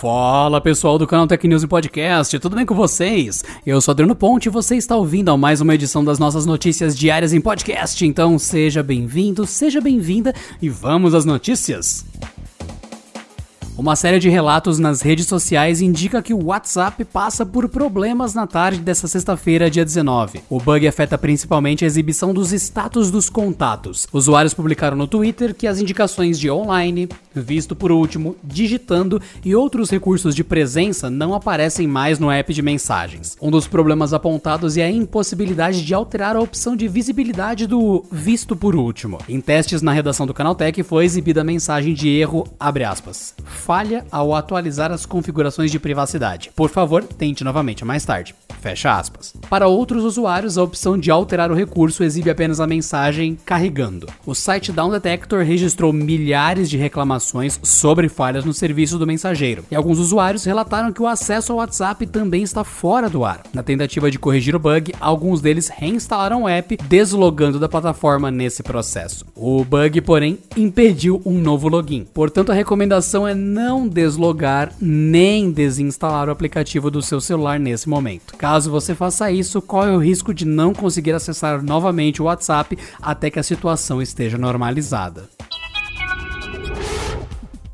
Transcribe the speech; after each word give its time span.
Fala 0.00 0.62
pessoal 0.62 0.96
do 0.98 1.06
canal 1.06 1.26
Tech 1.26 1.46
News 1.46 1.62
e 1.62 1.66
Podcast, 1.66 2.38
tudo 2.38 2.56
bem 2.56 2.64
com 2.64 2.74
vocês? 2.74 3.44
Eu 3.66 3.78
sou 3.82 3.92
Adriano 3.92 4.16
Ponte 4.16 4.46
e 4.46 4.50
você 4.50 4.74
está 4.74 4.96
ouvindo 4.96 5.30
a 5.30 5.36
mais 5.36 5.60
uma 5.60 5.74
edição 5.74 6.02
das 6.02 6.18
nossas 6.18 6.46
notícias 6.46 6.98
diárias 6.98 7.34
em 7.34 7.40
podcast. 7.40 8.06
Então 8.06 8.38
seja 8.38 8.82
bem-vindo, 8.82 9.46
seja 9.46 9.78
bem-vinda 9.78 10.34
e 10.62 10.70
vamos 10.70 11.14
às 11.14 11.26
notícias. 11.26 12.06
Uma 13.80 13.96
série 13.96 14.18
de 14.18 14.28
relatos 14.28 14.78
nas 14.78 15.00
redes 15.00 15.24
sociais 15.24 15.80
indica 15.80 16.20
que 16.20 16.34
o 16.34 16.44
WhatsApp 16.44 17.02
passa 17.02 17.46
por 17.46 17.66
problemas 17.66 18.34
na 18.34 18.46
tarde 18.46 18.78
desta 18.78 19.08
sexta-feira, 19.08 19.70
dia 19.70 19.86
19. 19.86 20.42
O 20.50 20.60
bug 20.60 20.86
afeta 20.86 21.16
principalmente 21.16 21.82
a 21.82 21.86
exibição 21.86 22.34
dos 22.34 22.52
status 22.52 23.10
dos 23.10 23.30
contatos. 23.30 24.06
Usuários 24.12 24.52
publicaram 24.52 24.98
no 24.98 25.06
Twitter 25.06 25.54
que 25.54 25.66
as 25.66 25.80
indicações 25.80 26.38
de 26.38 26.50
online, 26.50 27.08
visto 27.34 27.74
por 27.74 27.90
último, 27.90 28.36
digitando 28.44 29.18
e 29.42 29.54
outros 29.54 29.88
recursos 29.88 30.34
de 30.34 30.44
presença 30.44 31.08
não 31.08 31.32
aparecem 31.32 31.86
mais 31.86 32.18
no 32.18 32.30
app 32.30 32.52
de 32.52 32.60
mensagens. 32.60 33.34
Um 33.40 33.50
dos 33.50 33.66
problemas 33.66 34.12
apontados 34.12 34.76
é 34.76 34.84
a 34.84 34.90
impossibilidade 34.90 35.82
de 35.82 35.94
alterar 35.94 36.36
a 36.36 36.40
opção 36.40 36.76
de 36.76 36.86
visibilidade 36.86 37.66
do 37.66 38.04
visto 38.12 38.54
por 38.54 38.76
último. 38.76 39.16
Em 39.26 39.40
testes 39.40 39.80
na 39.80 39.92
redação 39.92 40.26
do 40.26 40.34
Canaltech 40.34 40.82
foi 40.82 41.06
exibida 41.06 41.40
a 41.40 41.44
mensagem 41.44 41.94
de 41.94 42.10
erro, 42.10 42.46
abre 42.60 42.84
aspas 42.84 43.34
falha 43.70 44.04
ao 44.10 44.34
atualizar 44.34 44.90
as 44.90 45.06
configurações 45.06 45.70
de 45.70 45.78
privacidade. 45.78 46.50
Por 46.56 46.68
favor, 46.68 47.04
tente 47.04 47.44
novamente 47.44 47.84
mais 47.84 48.04
tarde. 48.04 48.34
Fecha 48.60 48.96
aspas. 48.96 49.34
Para 49.48 49.68
outros 49.68 50.04
usuários, 50.04 50.58
a 50.58 50.62
opção 50.62 50.98
de 50.98 51.10
alterar 51.10 51.50
o 51.50 51.54
recurso 51.54 52.04
exibe 52.04 52.28
apenas 52.28 52.60
a 52.60 52.66
mensagem 52.66 53.38
carregando. 53.44 54.06
O 54.26 54.34
site 54.34 54.70
Down 54.70 54.90
Detector 54.90 55.42
registrou 55.42 55.92
milhares 55.92 56.68
de 56.68 56.76
reclamações 56.76 57.58
sobre 57.62 58.08
falhas 58.08 58.44
no 58.44 58.52
serviço 58.52 58.98
do 58.98 59.06
mensageiro, 59.06 59.64
e 59.70 59.74
alguns 59.74 59.98
usuários 59.98 60.44
relataram 60.44 60.92
que 60.92 61.00
o 61.00 61.06
acesso 61.06 61.52
ao 61.52 61.58
WhatsApp 61.58 62.06
também 62.06 62.42
está 62.42 62.62
fora 62.62 63.08
do 63.08 63.24
ar. 63.24 63.42
Na 63.54 63.62
tentativa 63.62 64.10
de 64.10 64.18
corrigir 64.18 64.54
o 64.54 64.58
bug, 64.58 64.92
alguns 65.00 65.40
deles 65.40 65.68
reinstalaram 65.68 66.42
o 66.42 66.48
app, 66.48 66.76
deslogando 66.86 67.58
da 67.58 67.68
plataforma 67.68 68.30
nesse 68.30 68.62
processo. 68.62 69.24
O 69.34 69.64
bug, 69.64 70.02
porém, 70.02 70.38
impediu 70.56 71.22
um 71.24 71.40
novo 71.40 71.66
login. 71.66 72.06
Portanto, 72.12 72.52
a 72.52 72.54
recomendação 72.54 73.26
é 73.26 73.34
não 73.34 73.88
deslogar 73.88 74.72
nem 74.80 75.50
desinstalar 75.50 76.28
o 76.28 76.32
aplicativo 76.32 76.90
do 76.90 77.00
seu 77.00 77.20
celular 77.20 77.58
nesse 77.58 77.88
momento. 77.88 78.34
Caso 78.50 78.68
você 78.68 78.96
faça 78.96 79.30
isso, 79.30 79.62
corre 79.62 79.92
o 79.92 79.98
risco 79.98 80.34
de 80.34 80.44
não 80.44 80.74
conseguir 80.74 81.12
acessar 81.12 81.62
novamente 81.62 82.20
o 82.20 82.24
WhatsApp 82.24 82.76
até 83.00 83.30
que 83.30 83.38
a 83.38 83.44
situação 83.44 84.02
esteja 84.02 84.36
normalizada. 84.36 85.28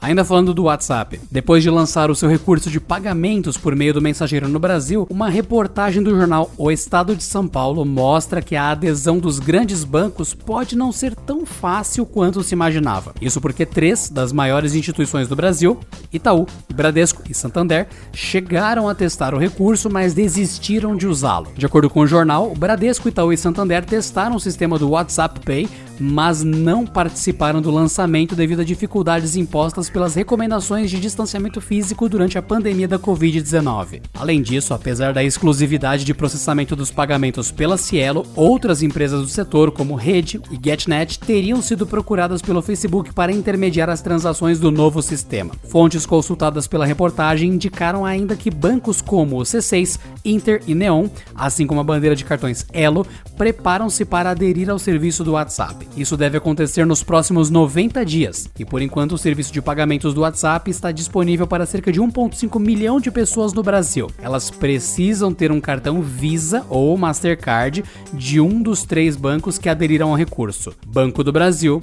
Ainda 0.00 0.24
falando 0.24 0.52
do 0.52 0.64
WhatsApp, 0.64 1.18
depois 1.30 1.62
de 1.62 1.70
lançar 1.70 2.10
o 2.10 2.14
seu 2.14 2.28
recurso 2.28 2.70
de 2.70 2.78
pagamentos 2.78 3.56
por 3.56 3.74
meio 3.74 3.94
do 3.94 4.02
mensageiro 4.02 4.46
no 4.46 4.58
Brasil, 4.58 5.06
uma 5.08 5.28
reportagem 5.28 6.02
do 6.02 6.10
jornal 6.10 6.50
O 6.58 6.70
Estado 6.70 7.16
de 7.16 7.24
São 7.24 7.48
Paulo 7.48 7.84
mostra 7.84 8.42
que 8.42 8.54
a 8.54 8.70
adesão 8.70 9.18
dos 9.18 9.38
grandes 9.38 9.84
bancos 9.84 10.34
pode 10.34 10.76
não 10.76 10.92
ser 10.92 11.14
tão 11.14 11.46
fácil 11.46 12.04
quanto 12.04 12.42
se 12.42 12.54
imaginava. 12.54 13.14
Isso 13.20 13.40
porque 13.40 13.64
três 13.64 14.10
das 14.10 14.32
maiores 14.32 14.74
instituições 14.74 15.28
do 15.28 15.34
Brasil, 15.34 15.80
Itaú, 16.12 16.46
Bradesco 16.72 17.22
e 17.28 17.34
Santander, 17.34 17.88
chegaram 18.12 18.88
a 18.88 18.94
testar 18.94 19.34
o 19.34 19.38
recurso, 19.38 19.88
mas 19.90 20.12
desistiram 20.12 20.94
de 20.94 21.06
usá-lo. 21.06 21.48
De 21.56 21.64
acordo 21.64 21.88
com 21.88 22.00
o 22.00 22.06
jornal, 22.06 22.54
Bradesco, 22.54 23.08
Itaú 23.08 23.32
e 23.32 23.36
Santander 23.36 23.84
testaram 23.84 24.36
o 24.36 24.40
sistema 24.40 24.78
do 24.78 24.90
WhatsApp 24.90 25.40
Pay, 25.40 25.68
mas 25.98 26.42
não 26.42 26.86
participaram 26.86 27.60
do 27.60 27.70
lançamento 27.70 28.34
devido 28.34 28.60
a 28.60 28.64
dificuldades 28.64 29.36
impostas 29.36 29.90
pelas 29.90 30.14
recomendações 30.14 30.90
de 30.90 31.00
distanciamento 31.00 31.60
físico 31.60 32.08
durante 32.08 32.38
a 32.38 32.42
pandemia 32.42 32.88
da 32.88 32.98
Covid-19. 32.98 34.02
Além 34.14 34.42
disso, 34.42 34.74
apesar 34.74 35.12
da 35.12 35.22
exclusividade 35.22 36.04
de 36.04 36.14
processamento 36.14 36.74
dos 36.76 36.90
pagamentos 36.90 37.50
pela 37.50 37.76
Cielo, 37.76 38.26
outras 38.34 38.82
empresas 38.82 39.20
do 39.22 39.28
setor, 39.28 39.70
como 39.70 39.94
Rede 39.94 40.40
e 40.50 40.58
GetNet, 40.62 41.18
teriam 41.18 41.62
sido 41.62 41.86
procuradas 41.86 42.42
pelo 42.42 42.62
Facebook 42.62 43.12
para 43.12 43.32
intermediar 43.32 43.88
as 43.88 44.00
transações 44.00 44.58
do 44.58 44.70
novo 44.70 45.02
sistema. 45.02 45.54
Fontes 45.68 46.06
consultadas 46.06 46.66
pela 46.66 46.86
reportagem 46.86 47.50
indicaram 47.50 48.04
ainda 48.04 48.36
que 48.36 48.50
bancos 48.50 49.00
como 49.00 49.38
o 49.38 49.42
C6, 49.42 49.98
Inter 50.24 50.62
e 50.66 50.74
Neon, 50.74 51.08
assim 51.34 51.66
como 51.66 51.80
a 51.80 51.84
bandeira 51.84 52.16
de 52.16 52.24
cartões 52.24 52.66
Elo, 52.72 53.06
preparam-se 53.36 54.04
para 54.04 54.30
aderir 54.30 54.70
ao 54.70 54.78
serviço 54.78 55.22
do 55.22 55.32
WhatsApp. 55.32 55.85
Isso 55.96 56.16
deve 56.16 56.36
acontecer 56.36 56.84
nos 56.84 57.02
próximos 57.02 57.50
90 57.50 58.04
dias, 58.04 58.48
e 58.58 58.64
por 58.64 58.82
enquanto 58.82 59.12
o 59.12 59.18
serviço 59.18 59.52
de 59.52 59.62
pagamento 59.62 59.86
pagamentos 59.86 60.14
do 60.14 60.22
WhatsApp 60.22 60.70
está 60.70 60.90
disponível 60.90 61.46
para 61.46 61.66
cerca 61.66 61.92
de 61.92 62.00
1,5 62.00 62.58
milhão 62.58 63.00
de 63.00 63.10
pessoas 63.10 63.52
no 63.52 63.62
Brasil. 63.62 64.10
Elas 64.18 64.50
precisam 64.50 65.32
ter 65.32 65.52
um 65.52 65.60
cartão 65.60 66.02
Visa 66.02 66.64
ou 66.68 66.96
Mastercard 66.96 67.84
de 68.12 68.40
um 68.40 68.62
dos 68.62 68.82
três 68.82 69.16
bancos 69.16 69.58
que 69.58 69.68
aderiram 69.68 70.10
ao 70.10 70.16
recurso: 70.16 70.72
Banco 70.86 71.22
do 71.22 71.32
Brasil, 71.32 71.80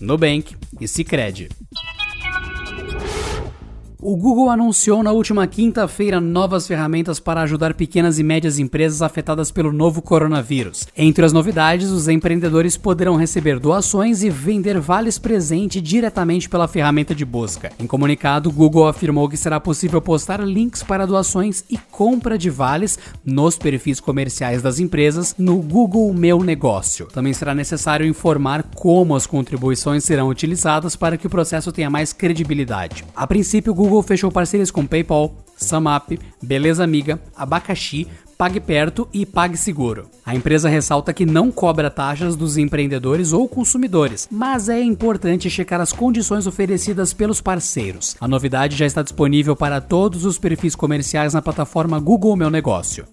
Nubank 0.00 0.56
e 0.80 0.86
Sicredi. 0.86 1.48
O 4.08 4.14
Google 4.14 4.50
anunciou 4.50 5.02
na 5.02 5.10
última 5.10 5.48
quinta-feira 5.48 6.20
novas 6.20 6.64
ferramentas 6.64 7.18
para 7.18 7.42
ajudar 7.42 7.74
pequenas 7.74 8.20
e 8.20 8.22
médias 8.22 8.56
empresas 8.56 9.02
afetadas 9.02 9.50
pelo 9.50 9.72
novo 9.72 10.00
coronavírus. 10.00 10.86
Entre 10.96 11.24
as 11.24 11.32
novidades, 11.32 11.90
os 11.90 12.06
empreendedores 12.06 12.76
poderão 12.76 13.16
receber 13.16 13.58
doações 13.58 14.22
e 14.22 14.30
vender 14.30 14.78
vales 14.78 15.18
presente 15.18 15.80
diretamente 15.80 16.48
pela 16.48 16.68
ferramenta 16.68 17.16
de 17.16 17.24
busca. 17.24 17.72
Em 17.80 17.86
comunicado, 17.88 18.48
o 18.48 18.52
Google 18.52 18.86
afirmou 18.86 19.28
que 19.28 19.36
será 19.36 19.58
possível 19.58 20.00
postar 20.00 20.38
links 20.38 20.84
para 20.84 21.04
doações 21.04 21.64
e 21.68 21.76
compra 21.76 22.38
de 22.38 22.48
vales 22.48 23.00
nos 23.24 23.58
perfis 23.58 23.98
comerciais 23.98 24.62
das 24.62 24.78
empresas 24.78 25.34
no 25.36 25.56
Google 25.56 26.14
Meu 26.14 26.44
Negócio. 26.44 27.06
Também 27.06 27.32
será 27.32 27.56
necessário 27.56 28.06
informar 28.06 28.62
como 28.72 29.16
as 29.16 29.26
contribuições 29.26 30.04
serão 30.04 30.28
utilizadas 30.28 30.94
para 30.94 31.16
que 31.16 31.26
o 31.26 31.30
processo 31.30 31.72
tenha 31.72 31.90
mais 31.90 32.12
credibilidade. 32.12 33.04
A 33.12 33.26
princípio, 33.26 33.72
o 33.72 33.74
Google 33.74 33.95
Google 33.96 34.08
fechou 34.08 34.30
parcerias 34.30 34.70
com 34.70 34.86
PayPal, 34.86 35.34
SumUp, 35.56 36.18
Beleza 36.42 36.84
Amiga, 36.84 37.18
Abacaxi, 37.34 38.06
PagPerto 38.36 39.08
e 39.10 39.24
PagSeguro. 39.24 40.10
A 40.24 40.34
empresa 40.34 40.68
ressalta 40.68 41.14
que 41.14 41.24
não 41.24 41.50
cobra 41.50 41.88
taxas 41.88 42.36
dos 42.36 42.58
empreendedores 42.58 43.32
ou 43.32 43.48
consumidores, 43.48 44.28
mas 44.30 44.68
é 44.68 44.82
importante 44.82 45.48
checar 45.48 45.80
as 45.80 45.94
condições 45.94 46.46
oferecidas 46.46 47.14
pelos 47.14 47.40
parceiros. 47.40 48.14
A 48.20 48.28
novidade 48.28 48.76
já 48.76 48.84
está 48.84 49.02
disponível 49.02 49.56
para 49.56 49.80
todos 49.80 50.26
os 50.26 50.38
perfis 50.38 50.74
comerciais 50.74 51.32
na 51.32 51.40
plataforma 51.40 51.98
Google 51.98 52.36
Meu 52.36 52.50
Negócio. 52.50 53.06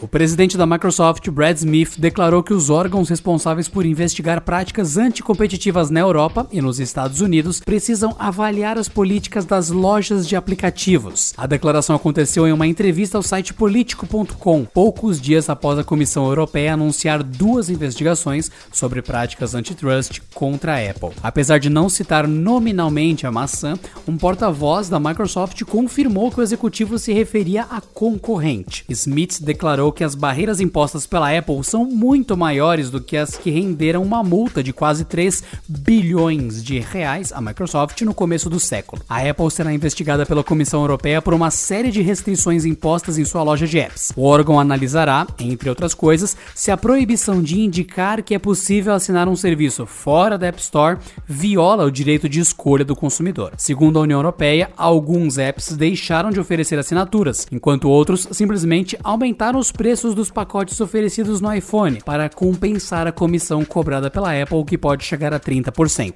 O 0.00 0.08
presidente 0.08 0.58
da 0.58 0.66
Microsoft, 0.66 1.30
Brad 1.30 1.56
Smith, 1.56 1.94
declarou 1.98 2.42
que 2.42 2.52
os 2.52 2.68
órgãos 2.68 3.08
responsáveis 3.08 3.68
por 3.68 3.86
investigar 3.86 4.40
práticas 4.40 4.96
anticompetitivas 4.96 5.88
na 5.88 6.00
Europa 6.00 6.48
e 6.50 6.60
nos 6.60 6.80
Estados 6.80 7.20
Unidos 7.20 7.60
precisam 7.60 8.14
avaliar 8.18 8.76
as 8.76 8.88
políticas 8.88 9.44
das 9.44 9.70
lojas 9.70 10.26
de 10.26 10.34
aplicativos. 10.34 11.32
A 11.36 11.46
declaração 11.46 11.94
aconteceu 11.94 12.46
em 12.46 12.52
uma 12.52 12.66
entrevista 12.66 13.16
ao 13.16 13.22
site 13.22 13.54
político.com, 13.54 14.64
poucos 14.64 15.20
dias 15.20 15.48
após 15.48 15.78
a 15.78 15.84
Comissão 15.84 16.26
Europeia 16.26 16.74
anunciar 16.74 17.22
duas 17.22 17.70
investigações 17.70 18.50
sobre 18.72 19.00
práticas 19.00 19.54
antitrust 19.54 20.20
contra 20.34 20.74
a 20.74 20.90
Apple. 20.90 21.12
Apesar 21.22 21.58
de 21.58 21.70
não 21.70 21.88
citar 21.88 22.26
nominalmente 22.26 23.26
a 23.26 23.32
maçã, 23.32 23.78
um 24.08 24.16
porta-voz 24.16 24.88
da 24.88 24.98
Microsoft 24.98 25.62
confirmou 25.62 26.30
que 26.32 26.40
o 26.40 26.42
executivo 26.42 26.98
se 26.98 27.12
referia 27.12 27.62
a 27.70 27.80
concorrente. 27.80 28.84
Smith 28.88 29.40
declarou 29.40 29.93
que 29.94 30.04
as 30.04 30.14
barreiras 30.14 30.60
impostas 30.60 31.06
pela 31.06 31.36
Apple 31.36 31.62
são 31.62 31.84
muito 31.84 32.36
maiores 32.36 32.90
do 32.90 33.00
que 33.00 33.16
as 33.16 33.36
que 33.36 33.50
renderam 33.50 34.02
uma 34.02 34.22
multa 34.22 34.62
de 34.62 34.72
quase 34.72 35.04
3 35.04 35.42
bilhões 35.68 36.62
de 36.62 36.78
reais 36.78 37.32
à 37.32 37.40
Microsoft 37.40 38.00
no 38.02 38.12
começo 38.12 38.50
do 38.50 38.60
século. 38.60 39.00
A 39.08 39.20
Apple 39.28 39.50
será 39.50 39.72
investigada 39.72 40.26
pela 40.26 40.44
Comissão 40.44 40.80
Europeia 40.80 41.22
por 41.22 41.32
uma 41.32 41.50
série 41.50 41.90
de 41.90 42.02
restrições 42.02 42.64
impostas 42.64 43.16
em 43.18 43.24
sua 43.24 43.42
loja 43.42 43.66
de 43.66 43.78
apps. 43.78 44.12
O 44.16 44.24
órgão 44.24 44.58
analisará, 44.58 45.26
entre 45.38 45.68
outras 45.68 45.94
coisas, 45.94 46.36
se 46.54 46.70
a 46.70 46.76
proibição 46.76 47.42
de 47.42 47.60
indicar 47.60 48.22
que 48.22 48.34
é 48.34 48.38
possível 48.38 48.92
assinar 48.92 49.28
um 49.28 49.36
serviço 49.36 49.86
fora 49.86 50.36
da 50.36 50.48
App 50.48 50.60
Store 50.60 50.98
viola 51.26 51.84
o 51.84 51.90
direito 51.90 52.28
de 52.28 52.40
escolha 52.40 52.84
do 52.84 52.96
consumidor. 52.96 53.52
Segundo 53.56 53.98
a 53.98 54.02
União 54.02 54.18
Europeia, 54.18 54.70
alguns 54.76 55.38
apps 55.38 55.76
deixaram 55.76 56.30
de 56.30 56.40
oferecer 56.40 56.78
assinaturas, 56.78 57.46
enquanto 57.52 57.88
outros 57.88 58.28
simplesmente 58.32 58.98
aumentaram 59.02 59.58
os 59.58 59.70
preços 59.76 60.14
dos 60.14 60.30
pacotes 60.30 60.80
oferecidos 60.80 61.40
no 61.40 61.52
iPhone 61.52 62.00
para 62.04 62.28
compensar 62.28 63.06
a 63.06 63.12
comissão 63.12 63.64
cobrada 63.64 64.10
pela 64.10 64.40
Apple, 64.40 64.64
que 64.64 64.78
pode 64.78 65.04
chegar 65.04 65.34
a 65.34 65.40
30%. 65.40 66.14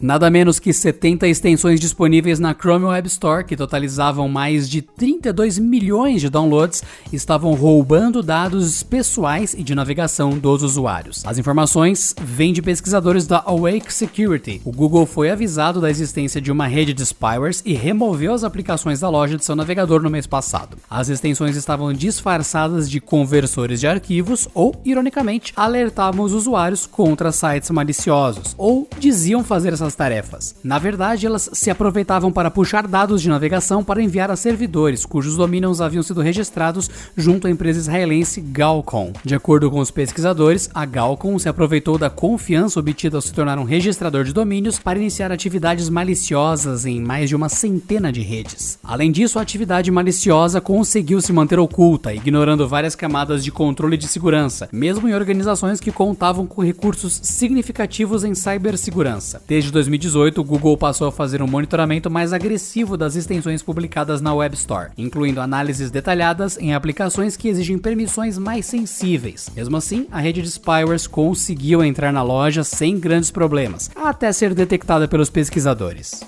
Nada 0.00 0.30
menos 0.30 0.60
que 0.60 0.72
70 0.72 1.26
extensões 1.26 1.80
disponíveis 1.80 2.38
na 2.38 2.54
Chrome 2.54 2.84
Web 2.84 3.08
Store, 3.08 3.44
que 3.44 3.56
totalizavam 3.56 4.28
mais 4.28 4.70
de 4.70 4.80
32 4.80 5.58
milhões 5.58 6.20
de 6.20 6.30
downloads, 6.30 6.84
estavam 7.12 7.52
roubando 7.54 8.22
dados 8.22 8.84
pessoais 8.84 9.54
e 9.54 9.64
de 9.64 9.74
navegação 9.74 10.38
dos 10.38 10.62
usuários. 10.62 11.24
As 11.26 11.36
informações 11.36 12.14
vêm 12.22 12.52
de 12.52 12.62
pesquisadores 12.62 13.26
da 13.26 13.42
Awake 13.44 13.92
Security. 13.92 14.62
O 14.64 14.70
Google 14.70 15.04
foi 15.04 15.30
avisado 15.30 15.80
da 15.80 15.90
existência 15.90 16.40
de 16.40 16.52
uma 16.52 16.68
rede 16.68 16.94
de 16.94 17.04
spywares 17.04 17.60
e 17.66 17.74
removeu 17.74 18.32
as 18.32 18.44
aplicações 18.44 19.00
da 19.00 19.08
loja 19.08 19.36
de 19.36 19.44
seu 19.44 19.56
navegador 19.56 20.00
no 20.00 20.10
mês 20.10 20.28
passado. 20.28 20.76
As 20.88 21.08
extensões 21.08 21.56
estavam 21.56 21.92
disfarçadas 21.92 22.88
de 22.88 23.00
conversores 23.00 23.80
de 23.80 23.88
arquivos 23.88 24.46
ou, 24.54 24.80
ironicamente, 24.84 25.52
alertavam 25.56 26.24
os 26.24 26.32
usuários 26.32 26.86
contra 26.86 27.32
sites 27.32 27.70
maliciosos 27.70 28.54
ou 28.56 28.88
diziam 29.00 29.42
fazer 29.42 29.72
essas 29.72 29.87
tarefas. 29.94 30.54
Na 30.62 30.78
verdade, 30.78 31.26
elas 31.26 31.50
se 31.52 31.70
aproveitavam 31.70 32.32
para 32.32 32.50
puxar 32.50 32.86
dados 32.86 33.20
de 33.20 33.28
navegação 33.28 33.82
para 33.84 34.02
enviar 34.02 34.30
a 34.30 34.36
servidores 34.36 35.04
cujos 35.08 35.36
domínios 35.36 35.80
haviam 35.80 36.02
sido 36.02 36.20
registrados 36.20 36.90
junto 37.16 37.46
à 37.46 37.50
empresa 37.50 37.80
israelense 37.80 38.40
Galcom. 38.40 39.12
De 39.24 39.34
acordo 39.34 39.70
com 39.70 39.80
os 39.80 39.90
pesquisadores, 39.90 40.70
a 40.74 40.84
Galcom 40.84 41.38
se 41.38 41.48
aproveitou 41.48 41.98
da 41.98 42.10
confiança 42.10 42.78
obtida 42.78 43.16
ao 43.16 43.22
se 43.22 43.32
tornar 43.32 43.58
um 43.58 43.64
registrador 43.64 44.24
de 44.24 44.32
domínios 44.32 44.78
para 44.78 44.98
iniciar 44.98 45.32
atividades 45.32 45.88
maliciosas 45.88 46.86
em 46.86 47.00
mais 47.00 47.28
de 47.28 47.36
uma 47.36 47.48
centena 47.48 48.12
de 48.12 48.20
redes. 48.20 48.78
Além 48.84 49.10
disso, 49.10 49.38
a 49.38 49.42
atividade 49.42 49.90
maliciosa 49.90 50.60
conseguiu 50.60 51.20
se 51.20 51.32
manter 51.32 51.58
oculta, 51.58 52.12
ignorando 52.12 52.68
várias 52.68 52.94
camadas 52.94 53.42
de 53.42 53.50
controle 53.50 53.96
de 53.96 54.06
segurança, 54.06 54.68
mesmo 54.72 55.08
em 55.08 55.14
organizações 55.14 55.80
que 55.80 55.90
contavam 55.90 56.46
com 56.46 56.62
recursos 56.62 57.18
significativos 57.22 58.24
em 58.24 58.34
cibersegurança. 58.34 59.42
Desde 59.48 59.72
2018, 59.78 60.40
o 60.40 60.44
Google 60.44 60.76
passou 60.76 61.06
a 61.06 61.12
fazer 61.12 61.40
um 61.40 61.46
monitoramento 61.46 62.10
mais 62.10 62.32
agressivo 62.32 62.96
das 62.96 63.14
extensões 63.14 63.62
publicadas 63.62 64.20
na 64.20 64.34
Web 64.34 64.56
Store, 64.56 64.90
incluindo 64.98 65.40
análises 65.40 65.88
detalhadas 65.88 66.58
em 66.58 66.74
aplicações 66.74 67.36
que 67.36 67.46
exigem 67.46 67.78
permissões 67.78 68.36
mais 68.38 68.66
sensíveis. 68.66 69.48
Mesmo 69.54 69.76
assim, 69.76 70.08
a 70.10 70.18
rede 70.18 70.42
de 70.42 70.50
spywares 70.50 71.06
conseguiu 71.06 71.84
entrar 71.84 72.12
na 72.12 72.24
loja 72.24 72.64
sem 72.64 72.98
grandes 72.98 73.30
problemas, 73.30 73.88
até 73.94 74.32
ser 74.32 74.52
detectada 74.52 75.06
pelos 75.06 75.30
pesquisadores. 75.30 76.24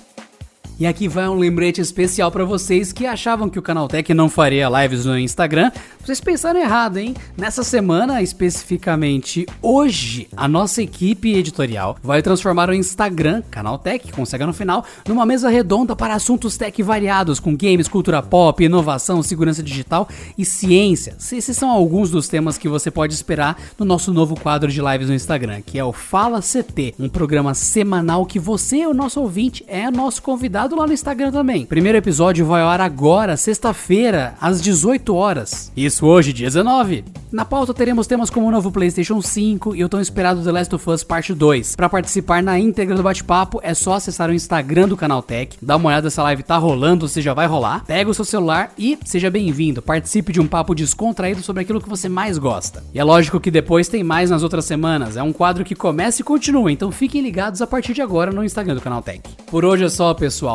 E 0.81 0.87
aqui 0.87 1.07
vai 1.07 1.29
um 1.29 1.37
lembrete 1.37 1.79
especial 1.79 2.31
para 2.31 2.43
vocês 2.43 2.91
que 2.91 3.05
achavam 3.05 3.47
que 3.47 3.59
o 3.59 3.61
Canaltech 3.61 4.11
não 4.15 4.27
faria 4.27 4.67
lives 4.67 5.05
no 5.05 5.15
Instagram. 5.15 5.71
Vocês 6.03 6.19
pensaram 6.19 6.59
errado, 6.59 6.97
hein? 6.97 7.13
Nessa 7.37 7.63
semana, 7.63 8.23
especificamente 8.23 9.45
hoje, 9.61 10.27
a 10.35 10.47
nossa 10.47 10.81
equipe 10.81 11.35
editorial 11.35 11.95
vai 12.01 12.23
transformar 12.23 12.67
o 12.67 12.73
Instagram, 12.73 13.43
Canaltech, 13.51 14.11
com 14.11 14.25
cega 14.25 14.47
no 14.47 14.53
final, 14.53 14.83
numa 15.07 15.23
mesa 15.23 15.49
redonda 15.49 15.95
para 15.95 16.15
assuntos 16.15 16.57
tech 16.57 16.81
variados, 16.81 17.39
com 17.39 17.55
games, 17.55 17.87
cultura 17.87 18.23
pop, 18.23 18.63
inovação, 18.63 19.21
segurança 19.21 19.61
digital 19.61 20.09
e 20.35 20.43
ciência. 20.43 21.15
Esses 21.31 21.55
são 21.55 21.69
alguns 21.69 22.09
dos 22.09 22.27
temas 22.27 22.57
que 22.57 22.67
você 22.67 22.89
pode 22.89 23.13
esperar 23.13 23.55
no 23.77 23.85
nosso 23.85 24.11
novo 24.11 24.33
quadro 24.35 24.71
de 24.71 24.81
lives 24.81 25.09
no 25.09 25.13
Instagram, 25.13 25.61
que 25.61 25.77
é 25.77 25.85
o 25.85 25.93
Fala 25.93 26.41
CT, 26.41 26.95
um 26.97 27.07
programa 27.07 27.53
semanal 27.53 28.25
que 28.25 28.39
você, 28.39 28.87
o 28.87 28.95
nosso 28.95 29.21
ouvinte, 29.21 29.63
é 29.67 29.91
nosso 29.91 30.23
convidado 30.23 30.70
lá 30.75 30.87
no 30.87 30.93
Instagram 30.93 31.31
também. 31.31 31.65
Primeiro 31.65 31.97
episódio 31.97 32.45
vai 32.45 32.61
ao 32.61 32.69
ar 32.69 32.81
agora, 32.81 33.37
sexta-feira, 33.37 34.35
às 34.39 34.61
18 34.61 35.15
horas. 35.15 35.71
Isso 35.75 36.05
hoje, 36.05 36.33
dia 36.33 36.47
19. 36.47 37.03
Na 37.31 37.45
pauta 37.45 37.73
teremos 37.73 38.07
temas 38.07 38.29
como 38.29 38.47
o 38.47 38.51
novo 38.51 38.73
PlayStation 38.73 39.21
5 39.21 39.73
e 39.73 39.85
o 39.85 39.87
tão 39.87 40.01
esperado 40.01 40.43
The 40.43 40.51
Last 40.51 40.75
of 40.75 40.89
Us 40.89 41.01
Parte 41.01 41.33
2. 41.33 41.77
Para 41.77 41.87
participar 41.87 42.43
na 42.43 42.59
íntegra 42.59 42.93
do 42.93 43.01
bate-papo, 43.01 43.61
é 43.63 43.73
só 43.73 43.93
acessar 43.93 44.29
o 44.29 44.33
Instagram 44.33 44.89
do 44.89 44.97
Canal 44.97 45.21
Tech, 45.21 45.57
dá 45.61 45.77
uma 45.77 45.87
olhada 45.87 46.09
se 46.09 46.19
a 46.19 46.23
live 46.23 46.43
tá 46.43 46.57
rolando, 46.57 47.07
se 47.07 47.21
já 47.21 47.33
vai 47.33 47.47
rolar, 47.47 47.85
pega 47.85 48.09
o 48.09 48.13
seu 48.13 48.25
celular 48.25 48.73
e 48.77 48.99
seja 49.05 49.29
bem-vindo. 49.29 49.81
Participe 49.81 50.33
de 50.33 50.41
um 50.41 50.47
papo 50.47 50.75
descontraído 50.75 51.41
sobre 51.41 51.61
aquilo 51.61 51.79
que 51.79 51.87
você 51.87 52.09
mais 52.09 52.37
gosta. 52.37 52.83
E 52.93 52.99
é 52.99 53.03
lógico 53.03 53.39
que 53.39 53.49
depois 53.49 53.87
tem 53.87 54.03
mais 54.03 54.29
nas 54.29 54.43
outras 54.43 54.65
semanas. 54.65 55.15
É 55.15 55.23
um 55.23 55.31
quadro 55.31 55.63
que 55.63 55.73
começa 55.73 56.21
e 56.21 56.25
continua, 56.25 56.69
então 56.69 56.91
fiquem 56.91 57.21
ligados 57.21 57.61
a 57.61 57.67
partir 57.67 57.93
de 57.93 58.01
agora 58.01 58.31
no 58.31 58.43
Instagram 58.43 58.75
do 58.75 58.81
Canal 58.81 59.01
Tech. 59.01 59.21
Por 59.47 59.63
hoje 59.63 59.85
é 59.85 59.89
só, 59.89 60.13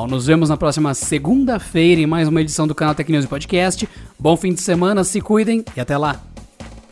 nos 0.08 0.26
vemos 0.26 0.48
na 0.48 0.56
próxima 0.56 0.94
segunda-feira 0.94 2.00
em 2.00 2.06
mais 2.06 2.28
uma 2.28 2.40
edição 2.40 2.66
do 2.66 2.74
canal 2.74 2.94
Tech 2.94 3.10
Podcast. 3.26 3.88
Bom 4.18 4.36
fim 4.36 4.54
de 4.54 4.60
semana, 4.60 5.02
se 5.02 5.20
cuidem 5.20 5.64
e 5.76 5.80
até 5.80 5.98
lá. 5.98 6.22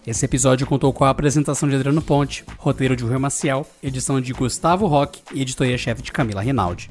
Esse 0.07 0.25
episódio 0.25 0.67
contou 0.67 0.93
com 0.93 1.05
a 1.05 1.11
apresentação 1.11 1.69
de 1.69 1.77
Adriano 1.77 2.03
Ponte, 2.03 2.45
roteiro 2.59 2.97
de 2.97 3.05
Rui 3.05 3.17
Maciel, 3.19 3.67
edição 3.83 4.21
de 4.21 4.33
Gustavo 4.33 4.87
Roque 4.87 5.23
e 5.33 5.43
editoria-chefe 5.43 6.03
de 6.03 6.13
Camila 6.13 6.43
Rinaldi. 6.43 6.91